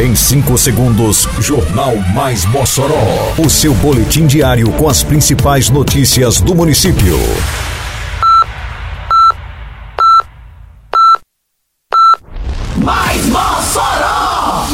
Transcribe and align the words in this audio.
Em 0.00 0.14
5 0.14 0.56
segundos, 0.56 1.28
Jornal 1.40 1.94
Mais 2.14 2.46
Mossoró. 2.46 3.34
O 3.36 3.50
seu 3.50 3.74
boletim 3.74 4.26
diário 4.26 4.72
com 4.72 4.88
as 4.88 5.02
principais 5.02 5.68
notícias 5.68 6.40
do 6.40 6.54
município. 6.54 7.18
Mais 12.78 13.26
Mossoró! 13.26 14.68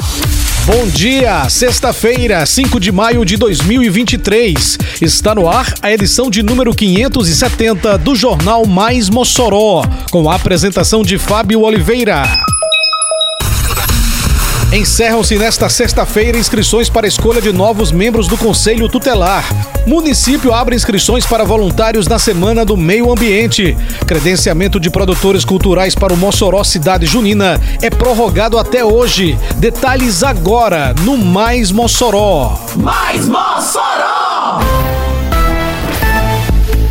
Bom 0.65 0.87
dia, 0.95 1.49
sexta-feira, 1.49 2.47
5 2.47 2.79
de 2.79 2.93
maio 2.93 3.25
de 3.25 3.37
2023. 3.37 4.79
Está 5.03 5.35
no 5.35 5.51
ar 5.51 5.75
a 5.83 5.91
edição 5.91 6.31
de 6.31 6.41
número 6.41 6.73
570 6.73 7.99
do 7.99 8.15
Jornal 8.15 8.65
Mais 8.65 9.11
Mossoró, 9.11 9.83
com 10.09 10.31
a 10.31 10.37
apresentação 10.37 11.03
de 11.03 11.19
Fábio 11.19 11.63
Oliveira. 11.63 12.23
Encerram-se 14.73 15.39
nesta 15.39 15.69
sexta-feira 15.69 16.37
inscrições 16.37 16.91
para 16.91 17.07
escolha 17.07 17.41
de 17.41 17.53
novos 17.53 17.93
membros 17.93 18.27
do 18.27 18.37
Conselho 18.37 18.89
Tutelar. 18.89 19.45
Município 19.87 20.53
abre 20.53 20.75
inscrições 20.75 21.25
para 21.25 21.45
voluntários 21.45 22.09
na 22.09 22.19
Semana 22.19 22.65
do 22.65 22.77
Meio 22.77 23.11
Ambiente. 23.11 23.77
Credenciamento 24.07 24.81
de 24.81 24.91
produtores 24.91 25.45
culturais 25.45 25.95
para 25.95 26.13
o 26.13 26.17
Mossoró 26.17 26.65
Cidade 26.65 27.07
Junina 27.07 27.61
é 27.81 27.89
prorrogado 27.89 28.59
até 28.59 28.85
hoje. 28.85 29.39
Detalhes 29.57 30.25
agora 30.25 30.93
no 31.03 31.17
Mais 31.17 31.71
Mossoró. 31.71 32.59
Mais 32.77 33.27
Mossoró! 33.29 34.86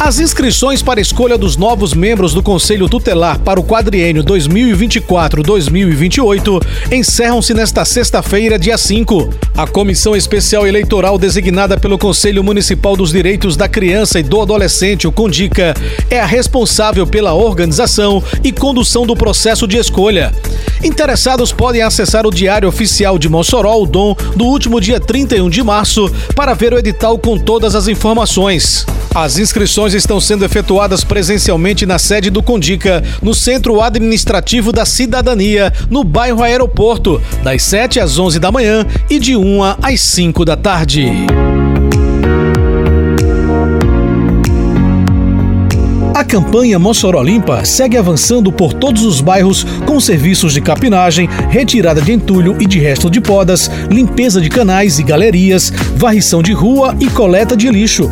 As 0.05 0.19
inscrições 0.19 0.81
para 0.83 1.01
escolha 1.01 1.35
dos 1.35 1.57
novos 1.57 1.95
membros 1.95 2.31
do 2.31 2.43
Conselho 2.43 2.87
Tutelar 2.87 3.39
para 3.39 3.59
o 3.59 3.63
quadriênio 3.63 4.23
2024-2028 4.23 6.61
encerram-se 6.91 7.55
nesta 7.55 7.83
sexta-feira, 7.83 8.59
dia 8.59 8.77
5. 8.77 9.33
A 9.57 9.65
Comissão 9.65 10.15
Especial 10.15 10.67
Eleitoral 10.67 11.17
designada 11.17 11.75
pelo 11.75 11.97
Conselho 11.97 12.43
Municipal 12.43 12.95
dos 12.95 13.11
Direitos 13.11 13.57
da 13.57 13.67
Criança 13.67 14.19
e 14.19 14.23
do 14.23 14.39
Adolescente, 14.39 15.07
o 15.07 15.11
CONDICA, 15.11 15.73
é 16.07 16.19
a 16.19 16.25
responsável 16.27 17.07
pela 17.07 17.33
organização 17.33 18.21
e 18.43 18.51
condução 18.51 19.07
do 19.07 19.15
processo 19.15 19.67
de 19.67 19.77
escolha. 19.77 20.31
Interessados 20.83 21.51
podem 21.51 21.81
acessar 21.81 22.25
o 22.25 22.31
Diário 22.31 22.67
Oficial 22.67 23.17
de 23.17 23.29
Mossoró, 23.29 23.81
o 23.81 23.85
DOM, 23.85 24.15
do 24.35 24.45
último 24.45 24.79
dia 24.79 24.99
31 24.99 25.49
de 25.49 25.63
março, 25.63 26.11
para 26.35 26.53
ver 26.53 26.73
o 26.73 26.77
edital 26.77 27.17
com 27.17 27.37
todas 27.37 27.75
as 27.75 27.87
informações. 27.87 28.85
As 29.13 29.37
inscrições 29.37 29.93
estão 29.93 30.19
sendo 30.19 30.43
efetuadas 30.43 31.03
presencialmente 31.03 31.85
na 31.85 31.97
sede 31.97 32.29
do 32.29 32.43
Condica, 32.43 33.01
no 33.21 33.33
Centro 33.33 33.81
Administrativo 33.81 34.73
da 34.73 34.85
Cidadania, 34.85 35.71
no 35.89 36.03
bairro 36.03 36.43
Aeroporto, 36.43 37.21
das 37.41 37.63
7 37.63 37.99
às 37.99 38.19
11 38.19 38.39
da 38.39 38.51
manhã 38.51 38.85
e 39.09 39.17
de 39.17 39.37
1 39.37 39.63
às 39.81 40.01
5 40.01 40.43
da 40.43 40.57
tarde. 40.57 41.09
Campanha 46.35 46.77
Mossoró 46.77 47.23
Limpa 47.23 47.63
segue 47.63 47.95
avançando 47.95 48.51
por 48.51 48.73
todos 48.73 49.03
os 49.03 49.21
bairros 49.21 49.65
com 49.85 50.01
serviços 50.01 50.51
de 50.51 50.59
capinagem, 50.59 51.29
retirada 51.49 52.01
de 52.01 52.11
entulho 52.11 52.57
e 52.61 52.65
de 52.65 52.77
resto 52.77 53.09
de 53.09 53.21
podas, 53.21 53.71
limpeza 53.89 54.41
de 54.41 54.49
canais 54.49 54.99
e 54.99 55.03
galerias, 55.03 55.71
varrição 55.95 56.43
de 56.43 56.51
rua 56.51 56.93
e 56.99 57.09
coleta 57.09 57.55
de 57.55 57.69
lixo. 57.69 58.11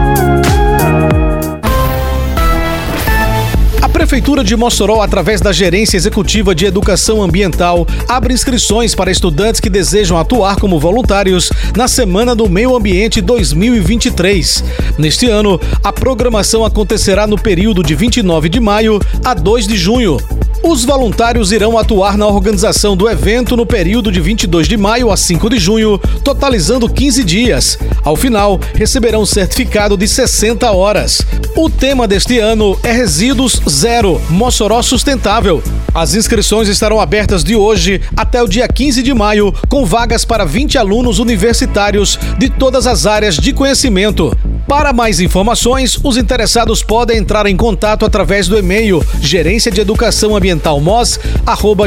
A 3.81 3.89
Prefeitura 3.89 4.43
de 4.43 4.55
Mossoró, 4.55 5.01
através 5.01 5.41
da 5.41 5.51
Gerência 5.51 5.97
Executiva 5.97 6.53
de 6.53 6.65
Educação 6.65 7.21
Ambiental, 7.21 7.87
abre 8.07 8.31
inscrições 8.31 8.93
para 8.93 9.09
estudantes 9.09 9.59
que 9.59 9.71
desejam 9.71 10.17
atuar 10.17 10.57
como 10.57 10.79
voluntários 10.79 11.51
na 11.75 11.87
Semana 11.87 12.35
do 12.35 12.47
Meio 12.47 12.75
Ambiente 12.75 13.21
2023. 13.21 14.63
Neste 14.99 15.27
ano, 15.27 15.59
a 15.83 15.91
programação 15.91 16.63
acontecerá 16.63 17.25
no 17.25 17.41
período 17.41 17.81
de 17.81 17.95
29 17.95 18.49
de 18.49 18.59
maio 18.59 18.99
a 19.25 19.33
2 19.33 19.67
de 19.67 19.75
junho. 19.75 20.17
Os 20.63 20.85
voluntários 20.85 21.51
irão 21.51 21.75
atuar 21.75 22.15
na 22.15 22.27
organização 22.27 22.95
do 22.95 23.09
evento 23.09 23.57
no 23.57 23.65
período 23.65 24.11
de 24.11 24.21
22 24.21 24.67
de 24.67 24.77
maio 24.77 25.09
a 25.09 25.17
5 25.17 25.49
de 25.49 25.57
junho, 25.57 25.97
totalizando 26.23 26.87
15 26.87 27.23
dias. 27.23 27.79
Ao 28.03 28.15
final, 28.15 28.59
receberão 28.75 29.23
um 29.23 29.25
certificado 29.25 29.97
de 29.97 30.07
60 30.07 30.71
horas. 30.71 31.23
O 31.55 31.67
tema 31.67 32.07
deste 32.07 32.37
ano 32.37 32.77
é 32.83 32.91
Resíduos 32.91 33.59
Zero 33.67 34.21
Mossoró 34.29 34.83
Sustentável. 34.83 35.63
As 35.95 36.13
inscrições 36.13 36.69
estarão 36.69 37.01
abertas 37.01 37.43
de 37.43 37.55
hoje 37.55 37.99
até 38.15 38.41
o 38.41 38.47
dia 38.47 38.67
15 38.67 39.01
de 39.01 39.13
maio, 39.15 39.53
com 39.67 39.83
vagas 39.83 40.23
para 40.23 40.45
20 40.45 40.77
alunos 40.77 41.17
universitários 41.17 42.19
de 42.37 42.49
todas 42.49 42.85
as 42.85 43.07
áreas 43.07 43.35
de 43.35 43.51
conhecimento. 43.51 44.31
Para 44.71 44.93
mais 44.93 45.19
informações, 45.19 45.99
os 46.01 46.15
interessados 46.15 46.81
podem 46.81 47.17
entrar 47.17 47.45
em 47.45 47.57
contato 47.57 48.05
através 48.05 48.47
do 48.47 48.57
e-mail 48.57 49.05
gerência 49.19 49.69
de 49.69 49.81
educação 49.81 50.33
ambiental 50.33 50.79
mos 50.79 51.19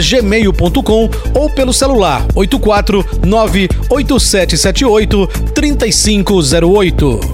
gmail.com 0.07 1.09
ou 1.33 1.49
pelo 1.49 1.73
celular 1.73 2.27
8498778 2.35 5.29
3508. 5.55 7.34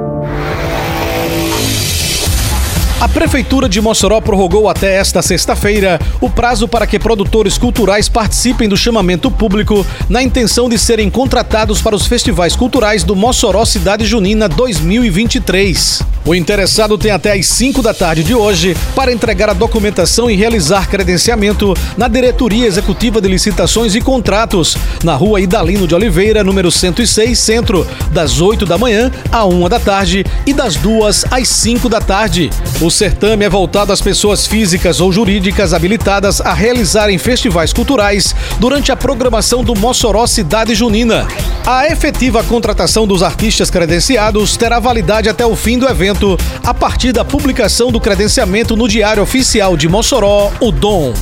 A 3.01 3.09
Prefeitura 3.09 3.67
de 3.67 3.81
Mossoró 3.81 4.21
prorrogou 4.21 4.69
até 4.69 4.93
esta 4.93 5.23
sexta-feira 5.23 5.99
o 6.21 6.29
prazo 6.29 6.67
para 6.67 6.85
que 6.85 6.99
produtores 6.99 7.57
culturais 7.57 8.07
participem 8.07 8.69
do 8.69 8.77
chamamento 8.77 9.31
público 9.31 9.83
na 10.07 10.21
intenção 10.21 10.69
de 10.69 10.77
serem 10.77 11.09
contratados 11.09 11.81
para 11.81 11.95
os 11.95 12.05
festivais 12.05 12.55
culturais 12.55 13.03
do 13.03 13.15
Mossoró 13.15 13.65
Cidade 13.65 14.05
Junina 14.05 14.47
2023. 14.47 16.03
O 16.23 16.35
interessado 16.35 16.99
tem 16.99 17.09
até 17.09 17.33
às 17.33 17.47
5 17.47 17.81
da 17.81 17.95
tarde 17.95 18.23
de 18.23 18.35
hoje 18.35 18.77
para 18.95 19.11
entregar 19.11 19.49
a 19.49 19.53
documentação 19.53 20.29
e 20.29 20.35
realizar 20.35 20.87
credenciamento 20.87 21.73
na 21.97 22.07
Diretoria 22.07 22.67
Executiva 22.67 23.19
de 23.19 23.27
Licitações 23.27 23.95
e 23.95 24.01
Contratos, 24.01 24.77
na 25.03 25.15
rua 25.15 25.41
Idalino 25.41 25.87
de 25.87 25.95
Oliveira, 25.95 26.43
número 26.43 26.71
106, 26.71 27.39
Centro, 27.39 27.87
das 28.11 28.39
8 28.39 28.67
da 28.67 28.77
manhã 28.77 29.11
à 29.31 29.43
1 29.45 29.67
da 29.67 29.79
tarde 29.79 30.23
e 30.45 30.53
das 30.53 30.75
2 30.75 31.25
às 31.31 31.47
5 31.47 31.89
da 31.89 31.99
tarde. 31.99 32.51
O 32.91 32.93
certame 32.93 33.45
é 33.45 33.49
voltado 33.49 33.93
às 33.93 34.01
pessoas 34.01 34.45
físicas 34.45 34.99
ou 34.99 35.13
jurídicas 35.13 35.73
habilitadas 35.73 36.41
a 36.41 36.53
realizarem 36.53 37.17
festivais 37.17 37.71
culturais 37.71 38.35
durante 38.59 38.91
a 38.91 38.97
programação 38.97 39.63
do 39.63 39.73
Mossoró 39.73 40.27
Cidade 40.27 40.75
Junina. 40.75 41.25
A 41.65 41.87
efetiva 41.87 42.43
contratação 42.43 43.07
dos 43.07 43.23
artistas 43.23 43.69
credenciados 43.69 44.57
terá 44.57 44.77
validade 44.77 45.29
até 45.29 45.45
o 45.45 45.55
fim 45.55 45.79
do 45.79 45.87
evento, 45.87 46.37
a 46.65 46.73
partir 46.73 47.13
da 47.13 47.23
publicação 47.23 47.93
do 47.93 48.01
credenciamento 48.01 48.75
no 48.75 48.89
Diário 48.89 49.23
Oficial 49.23 49.77
de 49.77 49.87
Mossoró, 49.87 50.51
o 50.59 50.69
DOM. 50.69 51.13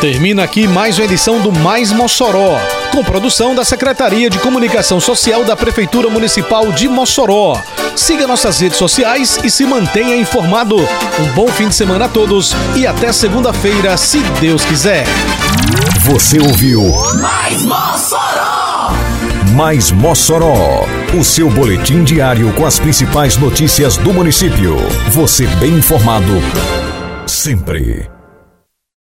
Termina 0.00 0.42
aqui 0.42 0.66
mais 0.66 0.98
uma 0.98 1.04
edição 1.04 1.40
do 1.40 1.52
Mais 1.52 1.92
Mossoró, 1.92 2.58
com 2.90 3.04
produção 3.04 3.54
da 3.54 3.64
Secretaria 3.64 4.28
de 4.28 4.40
Comunicação 4.40 4.98
Social 4.98 5.44
da 5.44 5.54
Prefeitura 5.54 6.10
Municipal 6.10 6.72
de 6.72 6.88
Mossoró. 6.88 7.62
Siga 7.96 8.26
nossas 8.26 8.58
redes 8.60 8.78
sociais 8.78 9.38
e 9.44 9.50
se 9.50 9.64
mantenha 9.64 10.16
informado. 10.16 10.76
Um 10.76 11.32
bom 11.34 11.48
fim 11.48 11.68
de 11.68 11.74
semana 11.74 12.06
a 12.06 12.08
todos 12.08 12.54
e 12.74 12.86
até 12.86 13.12
segunda-feira, 13.12 13.96
se 13.96 14.18
Deus 14.40 14.64
quiser. 14.64 15.06
Você 16.00 16.38
ouviu 16.38 16.82
Mais 17.20 17.62
Mossoró! 17.62 18.92
Mais 19.54 19.90
Mossoró, 19.92 20.84
o 21.18 21.24
seu 21.24 21.48
boletim 21.48 22.02
diário 22.02 22.52
com 22.54 22.66
as 22.66 22.78
principais 22.78 23.36
notícias 23.36 23.96
do 23.96 24.12
município. 24.12 24.76
Você 25.12 25.46
bem 25.58 25.74
informado 25.74 26.32
sempre. 27.26 28.13